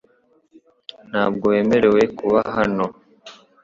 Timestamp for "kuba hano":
2.17-2.85